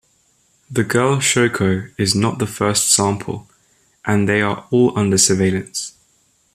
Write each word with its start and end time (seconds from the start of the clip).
The 0.71 0.83
girl 0.83 1.17
Shoko 1.17 1.91
is 1.95 2.15
not 2.15 2.39
the 2.39 2.47
first 2.47 2.91
sample, 2.91 3.47
and 4.03 4.27
they 4.27 4.41
are 4.41 4.65
all 4.71 4.97
under 4.97 5.19
surveillance. 5.19 5.93